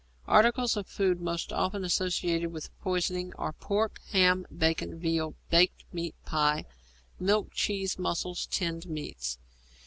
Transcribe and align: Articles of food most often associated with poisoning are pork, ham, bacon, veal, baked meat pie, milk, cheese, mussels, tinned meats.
Articles 0.25 0.75
of 0.75 0.87
food 0.87 1.21
most 1.21 1.53
often 1.53 1.83
associated 1.85 2.51
with 2.51 2.75
poisoning 2.81 3.35
are 3.35 3.53
pork, 3.53 3.99
ham, 4.11 4.47
bacon, 4.51 4.97
veal, 4.99 5.35
baked 5.51 5.83
meat 5.93 6.15
pie, 6.25 6.65
milk, 7.19 7.53
cheese, 7.53 7.99
mussels, 7.99 8.47
tinned 8.47 8.87
meats. 8.87 9.37